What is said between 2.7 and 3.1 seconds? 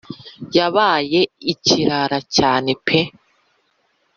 pe